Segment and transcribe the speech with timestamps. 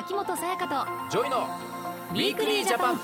[0.00, 1.46] 秋元さやかとジョイの
[2.12, 3.00] ウィークリージャパン。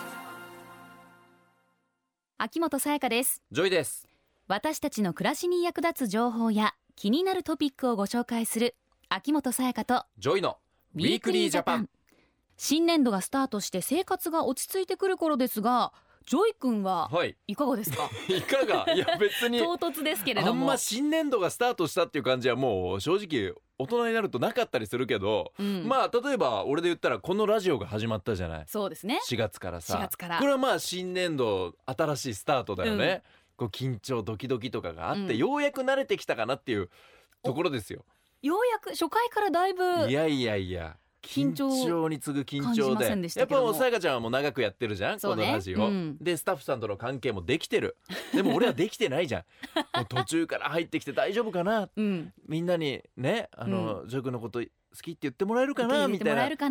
[2.38, 3.42] 秋元さやかです。
[3.52, 4.06] ジョイです。
[4.48, 8.76] 私たちの暮らしに役立つ情報や気になるトピックをご紹介する
[9.08, 10.58] 秋元さやかとジョイの
[10.94, 11.88] ウィークリージャパン。
[12.56, 15.92] 新年度がスタートして生活が落ち着いてくる頃ですが
[16.26, 17.36] ジョイ君ははい。
[17.46, 18.08] いかがですか？
[18.28, 18.92] いかが？
[18.94, 19.58] いや別に。
[19.64, 20.62] 唐突ですけれども。
[20.62, 25.86] あんま新年度がスタートしたっていう感じはもう正直大人になるとなかったりするけど、うん。
[25.86, 28.64] まあ例えば俺で言ったらこのラジオが始まったじゃない？
[28.66, 29.20] そうですね。
[29.28, 29.98] 4月からさ。
[29.98, 30.38] 4月から。
[30.38, 33.22] これはまあ新年度新しいスタートだよね、
[33.56, 35.36] こう緊張ドキドキとかがあって、うん。
[35.36, 36.88] ようやく慣れてきたかなっていう
[37.42, 38.04] ところですよ。
[38.42, 43.06] ようやく初回からだいぶいやいやいや緊張に次ぐ緊張で。
[43.38, 45.18] やっぱももうさやかちゃんはもう長くやってるじゃん、ね。
[45.20, 46.16] このラジオ、うん。
[46.20, 47.96] でスタッフさんとの関係もできてる。
[48.34, 49.42] でも俺はできてないじゃん。
[49.96, 51.88] もう途中から入ってきて大丈夫かな。
[51.94, 52.32] うん。
[52.46, 54.66] みんなにねあの、ジョイ君のこと好
[55.02, 56.08] きって言ってもらえるかな？
[56.08, 56.48] みたいな。
[56.48, 56.70] ねだか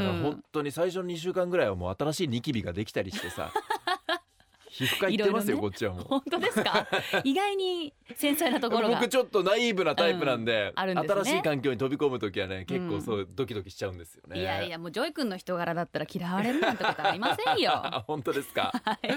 [0.00, 0.22] らうん。
[0.22, 3.52] 本当に最初の2週間ぐらいはもう新しいニキビができたりしてさ
[4.78, 6.04] 皮膚科行ってますよねこっちはもう。
[6.04, 6.86] 本当ですか？
[7.24, 14.40] 意外に繊細なところが僕ちょっとナイーブなタイプなんで,、うんあるんですね新しい環境に飛び込む時はね結構そうドキドキしちゃうんですよね。
[14.40, 18.72] いやいやもうジョイ君の人柄だったら嫌われるなんてことありませんよあ 本当ですか？
[18.84, 19.08] はい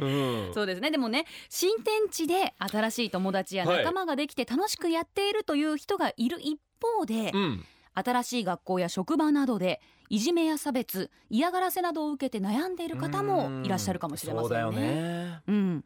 [0.00, 0.06] う
[0.50, 0.54] ん。
[0.54, 7.64] そうですねでもね新天地で新しい友達や仲間ができて楽しくやっているという人がいる一方で、うん。
[7.96, 14.54] 新しい学校や職場などでいじめや差別嫌がらせなどを受けて悩んでいる方もいらっしゃるかもしれませんね。
[14.54, 15.40] そうだよね。
[15.48, 15.84] うん、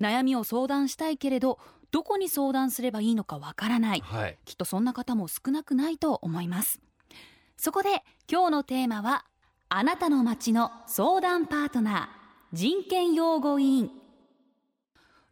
[0.00, 1.58] 悩みを相談したいけれど
[1.92, 4.38] どこに相談すればいいのかわからないはい。
[4.44, 6.80] きっとそんな方も少なくないと思います
[7.56, 9.24] そこで今日のテーマは
[9.68, 13.90] あなたの街の相談パートナー人権擁護委員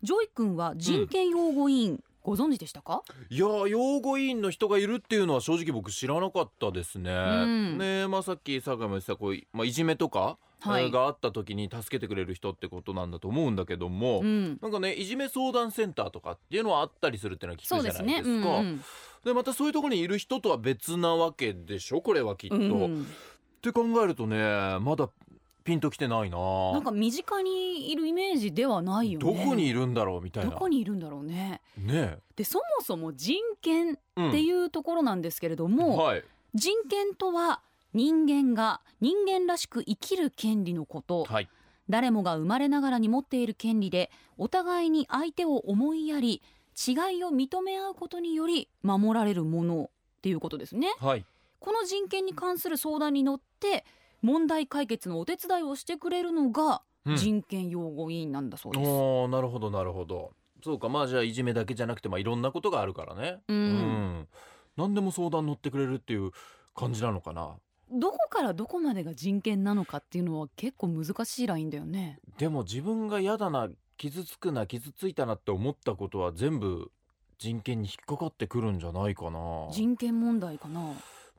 [0.03, 3.03] ジョイ君は人権擁護委員、ご存知でしたか？
[3.31, 7.11] いや擁護委員の人がいるっていうのは正直僕知らなかったですね。
[7.13, 7.79] ん。
[7.79, 10.85] ねまあさっきさやかも言ってたこういまあいじめとか、はい。
[10.85, 14.21] えーがあった時に助けてくれる人ってことなんだと思うんだけども。
[14.21, 14.59] うん。
[14.61, 18.49] なんかねいじめ相談センターとかっていうのはあったりするっていうのは聞くじゃないですねですか。
[18.51, 18.85] うんうん。
[19.25, 22.03] でまたそういうところにいる人とは別なわけでしょ？
[22.03, 22.57] これはきっと。
[22.57, 23.03] うん。
[23.03, 23.07] っ
[23.63, 24.37] て考えるとね
[24.81, 25.09] まだ
[25.63, 26.39] ピンときてないな。
[26.73, 29.27] なんか身近にいるイメージではないよね。
[29.27, 30.51] どこにいるんだろうみたいな。
[30.51, 32.19] どこにいるんだろうねね。
[32.37, 35.73] でそもそも人権え、ってういうところなんですけれどん。
[35.75, 36.25] も、はい。
[36.55, 37.61] 人権とは
[37.93, 41.25] 人間が人間らしく生きる権利のこと。
[41.25, 41.49] はい。
[41.89, 46.41] 誰もが生まれながらに持っている権利でお互いに相手を思いやり
[46.89, 50.95] 違いを認め合うことにより守られるものっていうことですね。
[51.01, 51.25] はい。
[51.59, 53.85] この人権に関する相談に乗って
[54.23, 57.17] 問題解決のお手伝いをしてくれるのがうん。
[57.17, 60.33] 人権擁護委員なんだそうです、おーなるほどなるほど
[60.63, 63.41] そうかまあじゃあいじめだけじゃなくてまあいろんなことがあるからね。
[63.49, 64.29] うん。
[64.77, 66.31] 何でも相談乗ってくれるっていう
[66.75, 67.57] 感じなのかな。
[67.93, 72.21] どこからどこまでが人権なのかっていうのは結構難しいラインだよね。
[72.39, 76.91] でも自分が嫌だな傷つくな傷ついたなって思ったことは全部
[77.39, 79.69] 人権に引っかかってくるんじゃないかな。
[79.73, 80.93] 人権問題かな。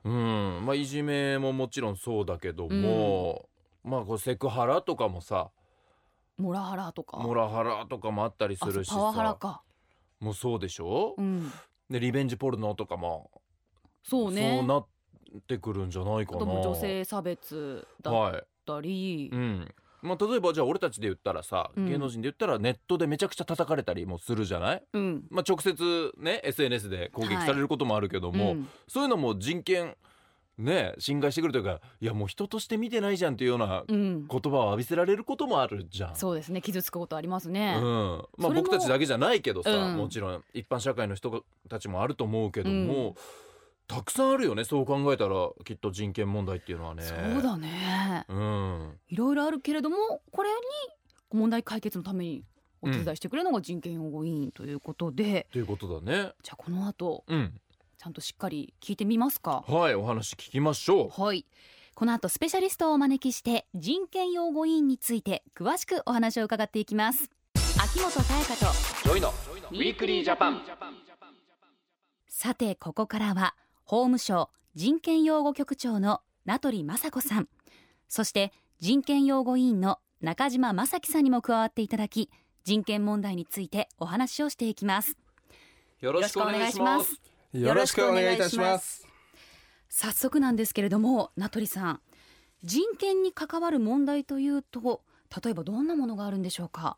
[0.04, 0.66] うん。
[0.66, 3.48] まあいじめももちろんそうだけども、
[3.82, 5.50] まあこうセクハラとかもさ
[6.38, 7.18] モラハラとか。
[7.18, 8.96] モラハラとかもあったりするしさ。
[8.96, 9.62] パワハラか。
[10.20, 11.50] もうそうでしょ、うん。
[11.90, 13.30] でリベンジポルノとかも。
[14.02, 14.56] そうね。
[14.58, 14.86] そうなっ
[15.46, 16.40] てくるんじゃないかな。
[16.40, 18.42] 女性差別だっはい。
[18.64, 19.74] たり、うん。
[20.00, 21.88] まあ、例えばじゃあ俺たちで言ったらさ、うん。
[21.88, 25.24] 芸能人で言ったらネットでめちゃくちゃ叩かれたりもするじゃない、うん。
[25.30, 28.68] まあ、直接ね SNS で攻撃されることもあるけども、うん。
[28.88, 29.96] そういうのも人権
[30.58, 34.26] ね侵害してくるというかいやもう人として見てないじゃんっていうようなうん。
[34.28, 36.16] 言葉を浴びせられることもあるじゃん。
[36.16, 36.60] そうですね。
[36.60, 39.96] 傷つくことありますね、うん、まあ僕たちだけじゃないけどさ、うん。
[39.96, 43.14] もちろん一般社会の人たちもあると思うけども、うん。
[43.88, 47.02] たくさんあるよねそう考えたらきっと人権問題っていうのはね。
[47.02, 48.24] そうだね。
[48.28, 50.54] うん、いろいろあるけれどもこれに
[51.38, 52.44] 問題解決のために
[52.80, 56.32] お手伝いしてくれるのが人権擁護委員ということで、ということだね。
[56.42, 57.60] じゃあこの後うん、
[58.02, 59.64] ちゃんとしっかり聞いてみますか？
[59.68, 61.22] はいお話聞きましょう。
[61.22, 61.46] はい
[61.94, 67.30] この後スペシャリストをお招きして人権擁護委員について詳しくお話を伺っていきます
[67.80, 68.72] 秋元彩香と
[69.04, 70.62] ジョイのウィークリージャパン。
[72.26, 73.54] さてここからは
[73.84, 77.48] 法務省人権擁護局長の名取雅子さん
[78.08, 82.30] そして人権擁護委員の中島正樹さんにも加わっていただき
[82.64, 85.16] 人権問題についてお話をしていきます
[86.00, 87.20] よろしくお願いします。
[87.52, 89.06] よろしくお願いいたします。
[89.90, 92.00] 早速なんですけれども名取さん
[92.64, 95.02] 人権に関わる問題というと
[95.44, 96.96] 例えばどんなものがあるんでしょうか？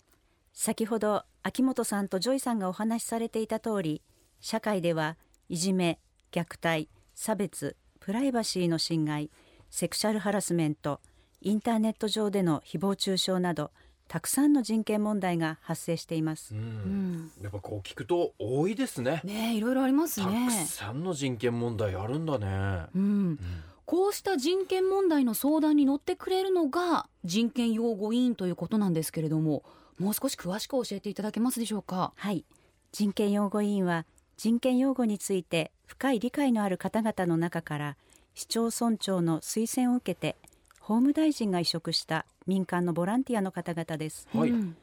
[0.53, 4.03] 先ほど秋元さんとジョイさんがお話しされていた通り
[4.41, 5.17] 社会では
[5.49, 5.99] いじめ
[6.31, 9.33] 虐待差別プライバシーの侵害
[9.71, 11.01] セクシャルハラスメント
[11.41, 13.73] インターネット上での誹謗中傷など
[14.15, 16.55] たくさんの人権問題が発生しています。
[16.55, 17.15] う、うん。
[17.15, 19.21] んやっぱこう聞くと多いですね。
[19.25, 23.39] ねいろいろありますたくねさんの人権問題あるんだね、うん。
[23.85, 29.65] こうした人権問題の相談に乗ってくれるのが人権擁護委員ということなんですけれども
[29.99, 32.13] もう少し詳しく教えていただけますでしょうか？
[32.15, 32.45] はい。
[32.93, 34.07] 人権擁護委員は
[34.37, 37.97] 人権擁護について深い理解のある方々の中から
[38.37, 40.37] 市町村長の推薦を受けて
[40.79, 44.29] 法務大臣が委嘱した民間のボランティアの方々です。
[44.33, 44.51] はい。
[44.51, 44.77] うん。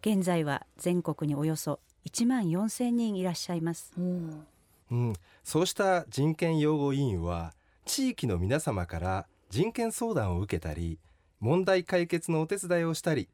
[0.00, 3.92] 現在は全国におよそ1万4千人いらっしゃいます。
[3.98, 4.54] おー。
[4.90, 5.12] うん、
[5.42, 7.54] そうした人権擁護委員は
[7.84, 10.98] 地域の皆様から人権相談を受けたり
[11.40, 13.28] 問題解決のお手伝いをしたり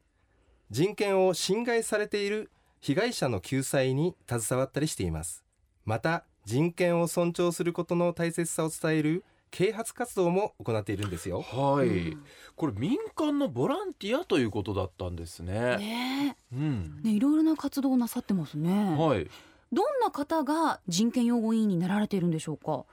[0.70, 5.44] 人権を侵害されている被害者の救済に携わったりしています。
[5.84, 11.42] また人権を尊重することの大切さを伝える啓発活動も行っているんですよ。
[11.42, 12.24] はい、うん。
[12.56, 15.76] これ民間のボランティアということだったんですね。
[15.76, 17.00] ねうん。
[17.04, 19.28] えねいろいろな活動をなさってますね、はい。
[19.72, 22.84] どんな方が人権擁護委員になられているんでしょうか？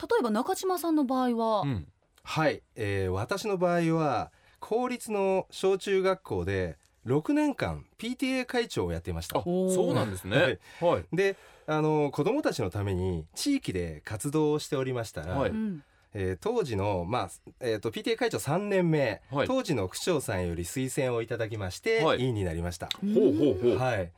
[0.00, 1.86] 例えば中島さんの場合は、うん。
[2.22, 4.30] はい、えー私の場合は
[4.60, 9.38] 公立の小中学校で6年間 PTA 会長をやっていました。
[9.38, 10.36] あそうなんですね。
[10.36, 10.58] はい。
[10.80, 11.04] はい。
[11.12, 11.36] で
[11.66, 15.50] あの子どもたちのために地域で活動をしておりましたら、はい。
[15.50, 15.82] うん
[16.14, 19.46] えー当時の、まあえー、と PTA 会長3年目、はい。
[19.46, 22.20] 当時の区長さんより推薦をいただきまして、はい。
[22.20, 22.88] 委員になりました。
[23.00, 23.78] ほうほうほう。
[23.78, 24.10] はい、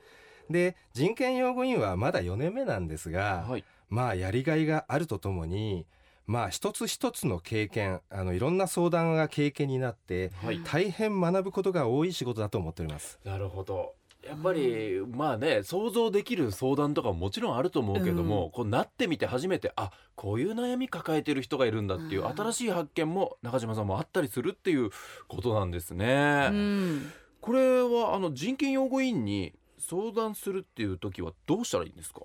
[0.50, 3.64] で人権擁護委員はまだ4年目なんですが、はい。
[3.88, 5.86] まあやりがいがあるとともに
[6.26, 10.60] まあ一つ一つの経験あのいろんな相談が経験になってはい。
[10.64, 13.18] 大変学ぶことが多い仕事だと思っております。
[13.24, 13.94] なるほど
[14.30, 22.36] やっぱりまあね想像できる相談とかももちろんあると思うけども、こうなってみて初めてあこういう悩み抱えてる人がいるんだっていううん。
[22.36, 24.90] 新しい発見も中島さんもあったりするっていう
[25.26, 26.48] ことなんですね。
[26.52, 27.12] うん。
[27.40, 32.20] これはあの人権擁護委員に相談するっていう時はどうしたらいいんですか？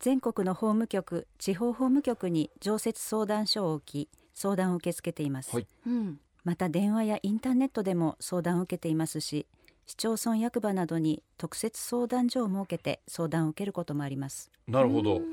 [0.00, 5.66] 全国の法務局地方法務局に常設相談所を置き相談を受け付けています、はい。
[5.86, 6.20] うん。
[6.42, 9.46] また電話やインターネットでも相談を受けていますし
[9.86, 14.50] 市町村役場などに特設相談所を設けて相談を受けることもあります。
[14.66, 15.24] なるほど、うん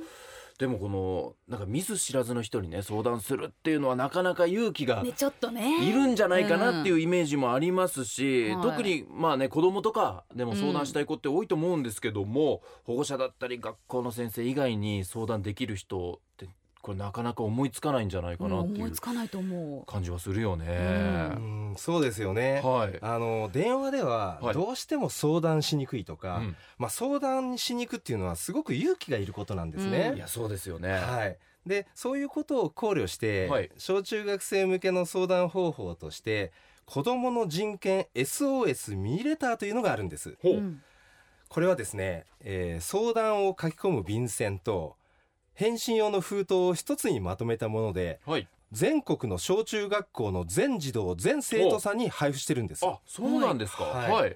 [0.62, 5.84] でもこのなんか見ず知らずの人にね相談するっていうのはなかなか勇気がねちょっとね。
[5.84, 8.70] いるんじゃないかなっていうイメージもありますし、うんはい。
[8.70, 16.48] 特にまあね子供とかでも相談したい子って多いと思うんですけども、保護者だったり学校の先生以外に相談できる人って
[16.82, 20.66] これなかなか思いつかないんじゃないかうんなっていう思いつかないと思感じはするよね。
[21.36, 21.74] うん。
[21.78, 24.54] そうですよね、はい、あの電話でははい。
[24.54, 26.56] どうしても相談しにくいとか、うん。
[26.78, 30.14] まあ、相談しに行くっていうのはすごく勇気がいることなんですね。
[30.16, 30.94] いやそうですよね。
[30.94, 33.70] はい、でそういうことを考慮して、はい。
[33.78, 36.52] 小中学生向けの相談方法として
[36.86, 40.38] 子どもの人権 SOS ミニレターというのがあるんです。
[40.42, 40.82] ほう、う、うん。
[41.48, 44.96] これはですね、えー相談を書き込む便箋と
[45.62, 48.48] 返信用の封筒を一つにまとめたものではい。
[48.72, 52.84] 全国の小中学校の全児童全生徒さんに配布してるんです。
[52.84, 53.84] あそうなんですか。
[53.84, 54.36] ははいい。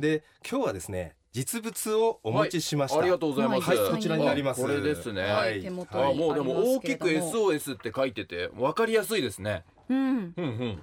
[0.00, 3.00] で今日はですね実物をお持ちしました。
[3.00, 3.68] ありがとうございます。
[3.68, 5.22] はいこちらになりますあこれですね。
[5.24, 9.64] はい手元にあもうでも大きく SOS って書いてて分かりやすいですね。
[9.90, 10.82] うんうんうん。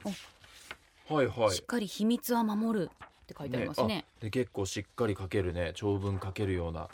[1.15, 1.65] はいはいしっ。
[1.65, 6.89] かり秘密は守るって書いてありますねあで結構しっかり書けるね長文書けるような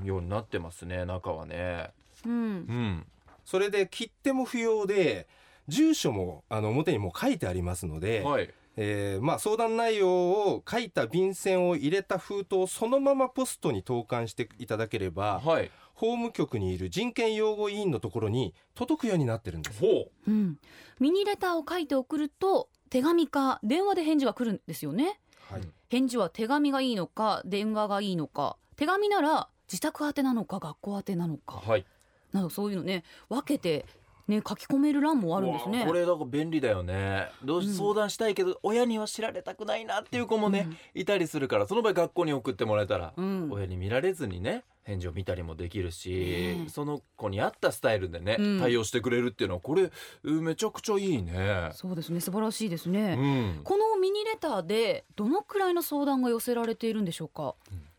[0.00, 1.90] うんようになってますね中はね。
[2.26, 3.06] うんうん。
[3.44, 5.28] それで切手も不要で
[5.68, 8.50] 住所もあの表にもう書いてありますので、はい。
[8.78, 15.70] えーまあ、相談内容を書いた便箋を入れた封筒をそのままポストに投函していただければはい。
[15.94, 19.80] 法務局にいる人権擁護委員のところに届くようになってるんです。
[19.80, 20.30] ほう。
[20.30, 20.58] うん
[21.00, 31.84] ミニレターを書いて送ると手紙か電話で返事が来るんですよねはい返事は手紙がいいのか電話がいいのか手紙なら自宅宛てなのか学校宛てなのかはい。
[32.32, 33.86] などそういうのね分けて
[34.28, 35.84] ね書き込める欄もあるんですね。
[35.86, 37.28] これだから便利だよね。
[37.44, 37.74] どうしうん。
[37.74, 43.48] 相談したいけど、親には知られたくないなっていう子もね、いたりするからその場合学校に送ってもらえたら、うん。
[43.52, 46.68] 親に見られずにね返事を見たりもできるし、ねえ。
[46.68, 48.60] その子に合ったスタイルでね、うん。
[48.60, 49.92] 対応してくれるっていうのはこれ
[50.24, 51.70] うんめちゃくちゃいいね。
[51.72, 53.60] そうですね素晴らしいですうね、ん。
[53.62, 57.54] このミニレターでどのくらいの相談が寄せられているんでしょうか？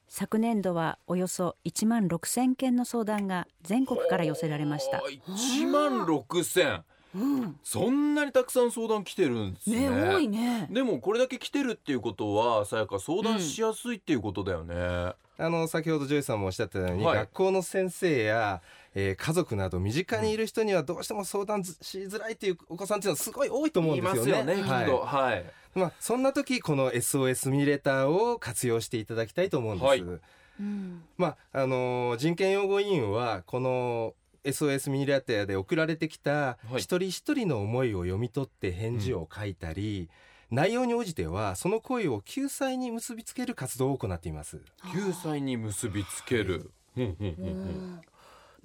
[0.08, 5.04] 昨年度はおよそ1万6千件の相談が全国から寄せられました。
[5.28, 6.84] 1万6千。
[7.16, 7.60] うん。
[7.64, 9.90] そんなにたくさん相談来てるんですね。
[9.90, 10.68] ね多いね。
[10.72, 17.18] でもこれだけ来てるっていうことはさやか相談しやすいっていうことだよね、あの先ほどジョイさんもおっしゃったように、はい。
[17.18, 18.62] 学校の先生や、
[19.00, 24.56] えー家族など身近にいる人にはどうしても相談しづらいというお子さんっていうのはすごい多いと思うんいですよね、よね。
[24.64, 24.90] はい。
[24.90, 25.46] はい。
[25.76, 29.86] まあ、そんな時この SOS ミニレターを活用していただきたいと思うんです。
[29.86, 40.10] はいうんまああのー人権擁護委員はこの SOS ミニレターで送られてきたはい一人一人の思いを読み取って返事を書いたり、
[40.50, 44.60] 内容に応じてはその声を救済に結びつける活動を行っています。
[44.92, 46.72] 救済に結びつける。
[46.98, 48.02] うんうんうんううんん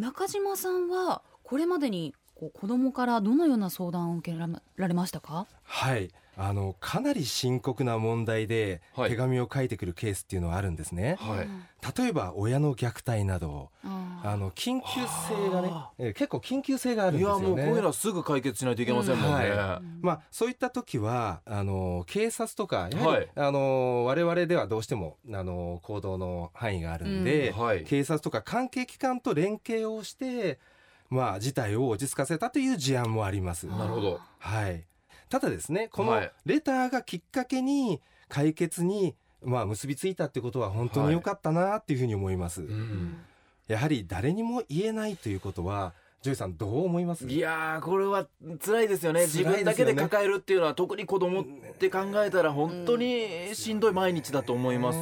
[0.02, 5.46] 中島さんはこれまでにこう子供からどのような相談を受けられましたか？
[5.62, 6.10] はい。
[6.36, 11.16] あのかなり深刻な問題ではい手紙を書いてくるケースっていうのはあるんですね。
[11.20, 11.48] はい。
[11.98, 17.48] 例えば親の虐待などああの緊急性がねはあ、えー結構緊急性があるんいやですよね。
[17.48, 19.48] もうこういうのはすぐ解決しないといけませんもんね。
[19.48, 27.84] うんはまあ、そういった時はあの警察とかやはり、はいあの我々ではどうしてもあの行動の範囲があるんで、はい。
[27.84, 30.58] 警察とか関係機関と連携をして、
[31.10, 33.66] まあ、事態を落ち着かせたという事案もあります。
[33.66, 34.20] なるほど。
[34.38, 34.84] はい、
[35.32, 36.32] ただですねこのはい。
[36.44, 43.16] レターがきっかけに解決に、まあ、結びついたってことは本当に良かったなっていうふうに思います、うん
[43.68, 47.26] やはり誰にも言えないということはジョイさんどう思います？
[47.26, 48.26] いやーこれは
[48.62, 49.22] 辛いですよね。
[49.22, 51.44] 自分だけで抱えるっていうのは特に子供っ
[51.78, 54.98] て考えたら本当にしんどい毎日だと思います。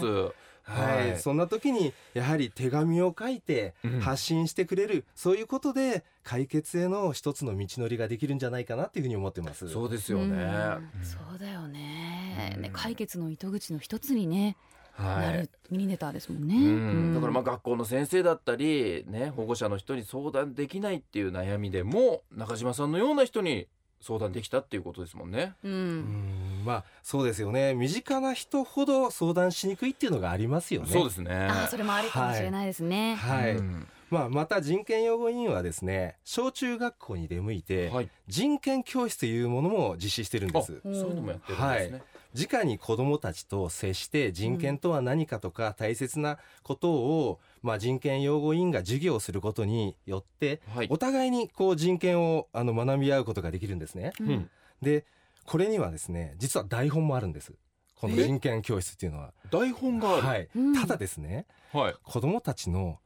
[0.70, 1.18] はい、はい。
[1.18, 4.00] そんな時にやはり手紙を書いてうん。
[4.00, 9.68] 発信してくれる、そういうことで解決への一つの道のりができるんじゃないかなっていうふうに思ってます。
[9.68, 10.26] そうですよね。
[10.26, 11.04] うん。
[11.04, 12.54] そうだよね。
[12.56, 12.62] うん。
[12.62, 14.56] ね解決の糸口の一つにね、
[15.00, 23.66] はないるミニネターですもんね、うん、だからまああ学校の先生だったり、ね、保護者の人に相談できないっていう悩みでも中島さんのような人に
[24.00, 25.54] 相談できたっていうことですもんね。
[25.62, 30.88] ううんんまあそうですよね身近な人ほど相談しにくいっていうのがありますよね。
[30.90, 31.34] そうですね。
[31.34, 38.08] あそれもありかもしれないですね、はい、うんまあ、また人権擁護委員はですね小中学校に出向いて、はい。
[38.26, 42.02] 人権教室というものも実施してるんであ、すそういうのもやってるんですね。
[42.32, 50.86] 直に子どもたちと接して人権とは何かとか大切なことを、まあ、人権擁護委員が授業をすることによってはい。
[50.90, 54.12] お互いにこう人権をあの学び合うことができるんですね。
[54.20, 54.50] ううんん。
[54.80, 55.04] で
[55.44, 57.52] これにはですね実は台本もあるんです
[57.96, 58.22] このえ？
[58.24, 59.32] 人権教室っていうのは。
[59.50, 60.26] 台本がある。
[60.26, 61.94] はいうんただですねはい。
[62.04, 62.98] 子どもたちの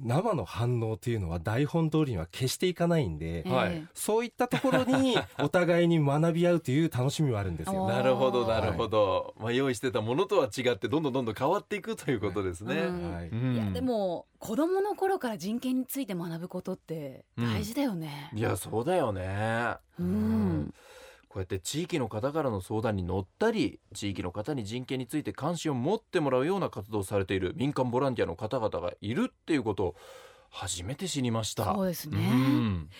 [0.00, 3.72] 生の反応というのは台本通りには決していかないんで、はい。
[3.72, 7.86] ええそういったところに お互いに学び合うという楽しみはあるんですよ。
[7.88, 12.74] なるほどなるほど、まあ、用意してたものとは違ってどんどんどんどん変わっていくということですね。
[12.74, 13.14] うん。
[13.14, 13.28] はい。
[13.28, 13.54] うん。
[13.54, 18.30] いやでも子供の頃から人権について学ぶことって大事だよね。
[18.34, 19.76] いやそうだよね。
[19.98, 20.74] うん
[21.34, 29.96] こうやって地域の方からの相談に乗ったり地域の方に人権について関心を持ってもらうような活動をされている民間ボランティアの方々がいるっていうことを
[30.48, 31.74] 初めて知りました。
[31.74, 32.18] そうですね。
[32.18, 32.90] うん。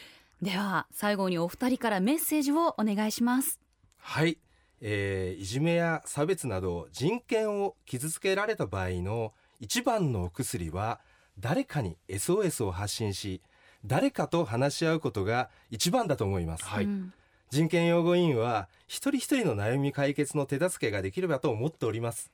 [0.42, 3.60] では最後にお二人からメッセージをお願いします。
[3.98, 4.38] はい、
[4.80, 10.98] えーいじめや差別など人権を傷つけられた場合の一番のお薬は
[11.38, 13.42] 誰かに SOS を発信し
[13.86, 16.84] 誰かと話し合うことが一番だと思います、はい。
[16.86, 17.14] うん
[17.54, 22.32] 人権擁護委員は一人一人の悩み解決の手助けができればと思っております。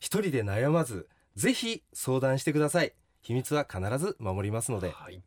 [0.00, 2.92] 一人で悩まずぜひ相談してください。
[3.22, 4.90] 秘密は必ず守りますので。
[4.90, 5.22] はい。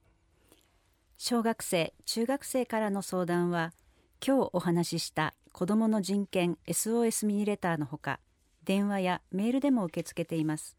[1.17, 3.71] 小学生中学生からの相談は
[4.19, 8.19] 今日お話しした子どもの人権 SOS ミニレターのほか
[8.65, 10.75] 電話やメールでも受け付けています。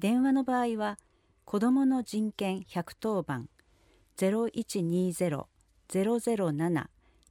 [0.00, 0.98] 電話の場合は
[1.44, 3.48] 子どもの人権110番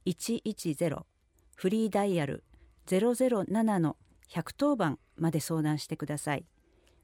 [0.06, 1.02] 0120-007-110
[1.54, 2.44] フリーダイヤル
[2.86, 3.96] 007の
[4.30, 6.44] 110番まで相談してください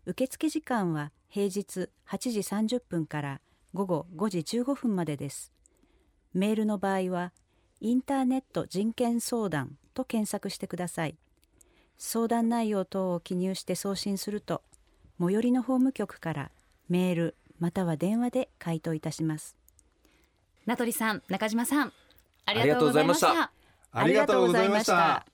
[0.07, 3.41] 受付時間は平日8時30分から
[3.75, 5.53] 午後5時15分までです。
[6.33, 7.33] メールの場合は、
[7.81, 11.17] インターネット人権相談と検索してください。
[11.99, 14.63] 相談内容等を記入して送信すると、
[15.21, 16.51] 最寄りの法務局から
[16.89, 19.57] メールまたは電話で回答いたします。
[20.65, 21.93] 名取さん中島さん
[22.49, 23.53] ありがとうございました。
[23.93, 25.27] ありがとうございました。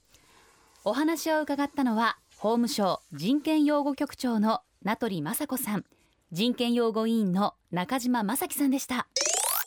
[0.84, 5.84] お話を伺ったのは法務省人権擁護局長の名取雅子さん。
[6.32, 9.06] 人権擁護委員の中島正樹さんでした。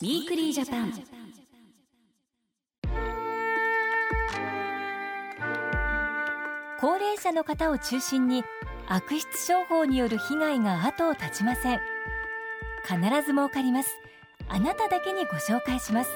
[0.02, 0.92] ウィークリージャパン。
[6.78, 8.44] 高齢者の方を中心に
[8.88, 11.80] 悪質商法による被害が後を絶ちません。
[12.86, 13.88] 必ず儲かります。
[14.50, 16.10] あなただけにご紹介します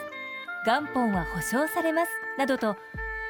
[0.65, 2.77] 元本は保証されますなどと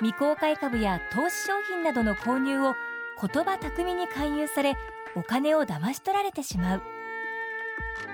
[0.01, 2.75] 未公開株や投資商品などの購入を
[3.21, 4.77] 言葉巧みに勧誘され
[5.15, 6.83] お金を騙し取られてしまう。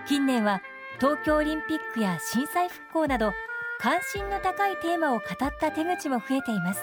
[0.07, 0.63] 近年は
[0.99, 3.33] 東京オリンピックや震災復興など
[3.81, 6.83] 関心の高いテーマを語った手口も増えています。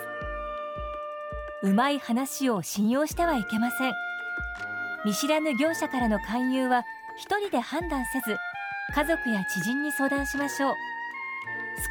[1.63, 3.93] うまい話を信用してはいけません。
[5.05, 6.83] 見知らぬ業者からの勧誘は
[7.17, 8.37] 一人で判断せず
[8.93, 10.94] 家族や知人に相談しましょう。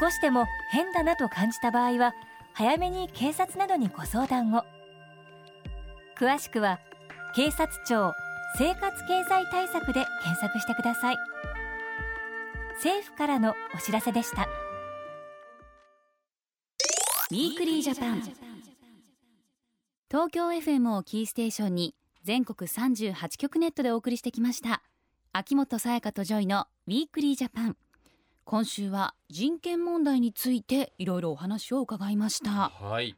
[0.01, 2.15] 少しでも変だなと感じた場合は
[2.53, 4.65] 早めに警察などにご相談を。
[6.19, 6.81] 詳しくは
[7.35, 8.13] 警察庁
[8.57, 11.17] 生活経済対策で検索してください。
[12.77, 14.49] 政府からのお知らせでした。
[17.31, 18.23] ウィークリージャパン。
[20.09, 24.83] 東京 FM をキーステーションに全国38局ネットでお送りしてきました。
[25.33, 27.77] 秋元才加とジョイのウィークリージャパン。
[28.45, 33.17] 今週は人権問題についていろいろお話を伺いましたはい。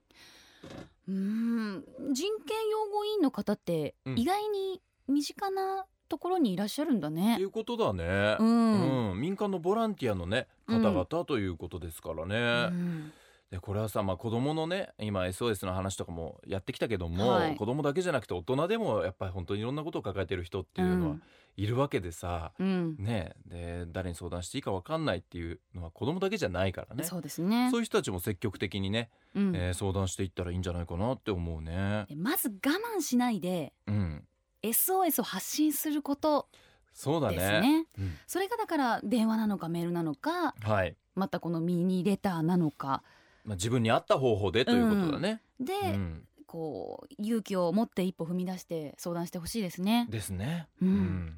[1.08, 8.36] うーん人権擁護委員の方ってうん意外に身近なところにいらっしゃるんだとねいうことだね。
[8.38, 12.66] うんうん民間のボランティアのね方々ということですからうね。
[12.76, 13.12] ん
[13.50, 17.56] でこれはさ、まあ、子供のね今 SOS の話とかもやってきたけども、はい。
[17.56, 21.22] 子供だけじゃなくて大人でもやっぱり本当にいろんなことを抱えてる人っていうのはうん。
[21.56, 22.96] いるわけでさ、うん。
[22.98, 27.04] ねで誰に相談していいか分かんないっていうのは子供だけじゃないからね。
[27.04, 27.68] そうですね。
[27.70, 29.56] そういう人たちも積極的にね、うん。
[29.56, 32.06] えー相談していったらいいんじゃないかなって思うね。
[32.08, 32.52] でまず我
[32.98, 34.24] 慢しないでうん、
[34.62, 36.48] SOS を発信すること
[36.92, 37.36] そうだね。
[37.36, 37.86] ですね。
[37.98, 38.14] うん。
[38.26, 43.02] それがだから電話なのかメールなのかはい、またこのミニレターなのか
[43.46, 45.40] まあ、自分に合った方法でということだね。
[45.60, 50.68] で、うんこう勇気を持って一歩踏み出して相談してほしいですねですね。
[50.80, 51.34] うん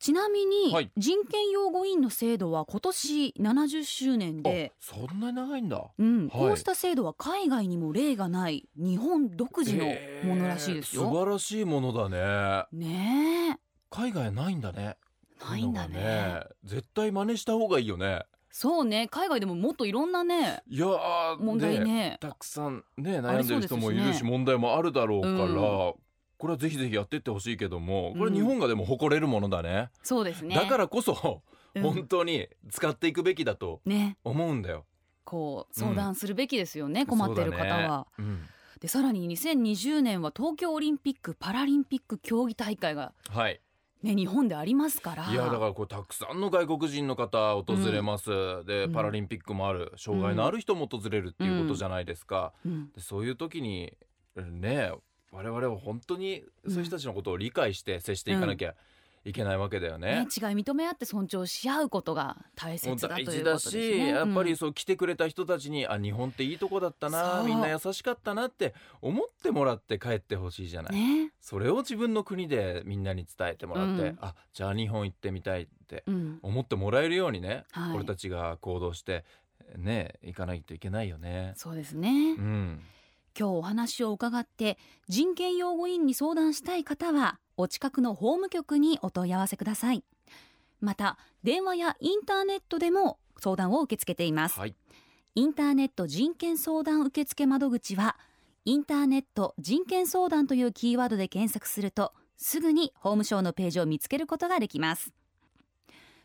[0.00, 5.84] ちなみに、はい人権擁護委員の制度は今年70周年であそんなに長いんだ。
[5.96, 9.84] うん、はいこうした制度は海外にも例がない日本独自の
[10.24, 11.02] ものらしいですよ。
[11.02, 12.66] えー素晴らしいものだね。
[12.72, 14.96] ね海外ないんだね。
[15.40, 18.22] えないんだねのが絶対真似した方がいいよね。
[18.52, 19.08] そうね。
[19.08, 22.18] 海外でももっといろんなねいやー問題ね。
[22.20, 24.30] たくさんねあ悩んでる人もいるしね。
[24.30, 25.48] 問題もあるだろうから、うん。
[25.48, 25.98] こ
[26.42, 28.32] れはぜひぜひやってってほしいけどもこうん。
[28.32, 29.90] れ日本がでも誇れるものだね。
[30.02, 30.54] そうですね。
[30.54, 31.42] だからこそ
[31.74, 31.82] うん。
[31.82, 34.18] 本当に使っていくべきだとね。
[34.22, 34.84] 思うんだよ。
[35.24, 38.06] こう相談するべきですよね、困ってる方は。
[38.16, 38.38] そうだね。
[38.80, 43.60] でさらに2020年は東京オリンピック・パラリンピック競技大会が、うんはい。
[44.02, 45.30] ね、日本でありますから。
[45.30, 48.30] いやだからこれたくさんの外国人の方訪れます、
[48.66, 48.92] でうん。
[48.92, 52.90] パラリンピックもある障害のある人も訪れるっていうことじゃないですか、うん。
[52.92, 53.96] でそういう時に
[54.36, 54.92] ね
[55.30, 58.74] 我々は本当にそういう人たちのことを理解して接していかなきゃ
[59.24, 60.14] いけないわけだよね。
[60.14, 64.08] ね、違い認め合って尊重し合うことが大切だということ大事だですし、ね。
[64.08, 79.24] やっぱりうんそう来てくれた人たちにあ日本っていいとこだったなみんな優しかったなって思ってもらって帰ってほしいじゃない、ね、それを自分の国でみんなに伝えてもらって、うんあじゃあ日本行ってみたいってうん、思ってもらえるようにね、はい俺たちが行動して
[79.76, 81.52] ね行かないといけないよね。
[81.56, 82.08] そうですね。
[82.38, 82.80] うん、
[83.38, 90.04] 今日お話を伺って人権擁護委員に相談したい方はお近くの法務局にお問い合わせください。
[90.80, 94.74] また電話やインターネットでも相談を受け付けています、はい。
[95.34, 98.16] インターネット人権相談受付窓口は
[98.64, 105.12] インターネット人権相談というキーワードで検索するとすぐに法務省のページを見つけることができます。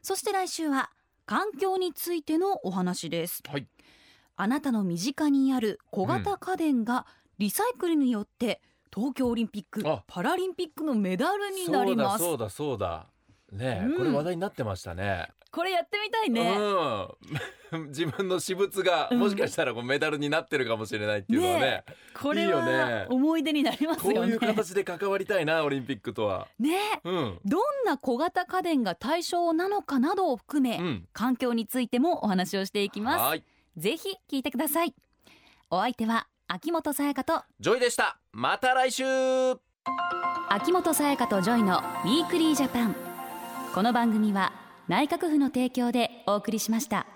[0.01, 0.91] そして来週は
[1.25, 3.43] 環境についてのお話です。
[3.47, 3.67] はい。
[4.35, 7.05] あなたの身近にある小型家電が
[7.37, 8.61] リサイクルによって
[8.93, 10.03] 東京オリンピックあ。
[10.07, 12.23] パラリンピックのメダルになります。
[12.23, 13.05] そうだそうだ
[13.49, 13.57] そうだ。
[13.65, 13.97] ねえ、うん。
[13.97, 15.29] これ話題になってましたね。
[15.51, 16.55] これやってみたいね、
[17.71, 19.19] うん、 自分の私物がうん。
[19.19, 23.07] もしかしたらこうメダルになってるかもしれないっていうのはねねこれはね。
[23.09, 26.47] 思い出になりますこうよねいう形で関わりたいなオリンピックとは。
[26.59, 33.21] ねうん、どんな小型家電が対象なのかなどを含め、うん、環境についてもお話をしていきます。
[33.21, 33.43] はい。
[33.77, 34.93] ぜひ聞いてください。
[35.69, 39.03] お相手は秋元才加とジョイでしたまた来週。
[40.47, 42.95] 秋元才加とジョイのウィークリージャパン。
[43.73, 44.53] この番組は
[44.87, 47.07] 内閣府の提供でお送りしました。